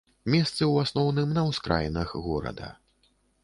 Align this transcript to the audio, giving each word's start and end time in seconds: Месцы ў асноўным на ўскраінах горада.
Месцы 0.35 0.55
ў 0.55 0.75
асноўным 0.85 1.37
на 1.37 1.45
ўскраінах 1.51 2.17
горада. 2.25 2.75